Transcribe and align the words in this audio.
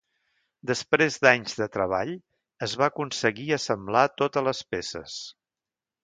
Després 0.69 1.17
d'anys 1.25 1.57
de 1.59 1.67
treball 1.75 2.13
es 2.67 2.73
va 2.81 2.87
aconseguir 2.91 3.45
assemblar 3.57 4.05
totes 4.23 4.45
les 4.47 4.63
peces. 4.75 5.19